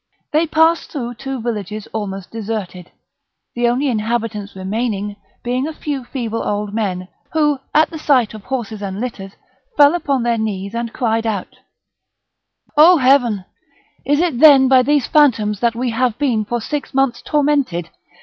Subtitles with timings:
[0.31, 2.91] They passed through two villages almost deserted,
[3.53, 8.45] the only inhabitants remaining being a few feeble old men, who, at the sight of
[8.45, 9.33] horses and litters,
[9.77, 11.57] fell upon their knees and cried out:
[12.75, 13.45] "O Heaven!
[14.03, 17.91] is it then by these phantoms that we have been for six months tormented?